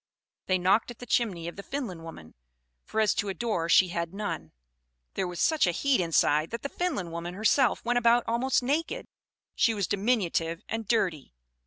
They 0.47 0.57
knocked 0.57 0.89
at 0.89 0.97
the 0.97 1.05
chimney 1.05 1.47
of 1.47 1.57
the 1.57 1.61
Finland 1.61 2.01
woman; 2.03 2.33
for 2.83 2.99
as 3.01 3.13
to 3.13 3.29
a 3.29 3.35
door, 3.35 3.69
she 3.69 3.89
had 3.89 4.15
none. 4.15 4.51
There 5.13 5.27
was 5.27 5.39
such 5.39 5.67
a 5.67 5.71
heat 5.71 6.01
inside 6.01 6.49
that 6.49 6.63
the 6.63 6.69
Finland 6.69 7.11
woman 7.11 7.35
herself 7.35 7.85
went 7.85 7.99
about 7.99 8.23
almost 8.25 8.63
naked. 8.63 9.05
She 9.53 9.75
was 9.75 9.85
diminutive 9.85 10.63
and 10.67 10.87
dirty. 10.87 11.35